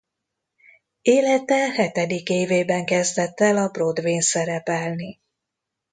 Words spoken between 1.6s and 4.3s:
hetedik évében kezdett el a Broadway-en